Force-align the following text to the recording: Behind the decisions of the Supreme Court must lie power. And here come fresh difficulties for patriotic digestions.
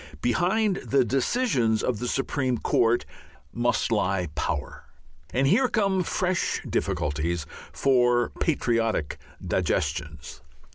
Behind 0.23 0.77
the 0.77 1.05
decisions 1.05 1.83
of 1.83 1.99
the 1.99 2.07
Supreme 2.07 2.57
Court 2.57 3.05
must 3.53 3.91
lie 3.91 4.29
power. 4.33 4.85
And 5.31 5.45
here 5.45 5.67
come 5.67 6.01
fresh 6.01 6.59
difficulties 6.67 7.45
for 7.71 8.31
patriotic 8.39 9.19
digestions. 9.45 10.41